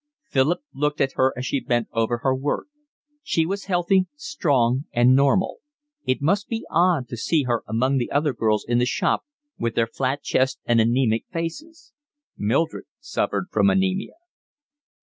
Philip 0.25 0.61
looked 0.73 0.99
at 0.99 1.11
her 1.13 1.31
as 1.37 1.45
she 1.45 1.59
bent 1.59 1.87
over 1.93 2.17
her 2.23 2.33
work; 2.33 2.65
she 3.21 3.45
was 3.45 3.65
healthy, 3.65 4.07
strong, 4.15 4.85
and 4.91 5.15
normal; 5.15 5.59
it 6.05 6.23
must 6.23 6.47
be 6.47 6.65
odd 6.71 7.07
to 7.09 7.15
see 7.17 7.43
her 7.43 7.61
among 7.67 7.97
the 7.99 8.09
other 8.09 8.33
girls 8.33 8.65
in 8.67 8.79
the 8.79 8.87
shop 8.87 9.25
with 9.59 9.75
their 9.75 9.85
flat 9.85 10.23
chests 10.23 10.59
and 10.65 10.81
anaemic 10.81 11.25
faces. 11.31 11.93
Mildred 12.35 12.85
suffered 12.99 13.49
from 13.51 13.69
anaemia. 13.69 14.15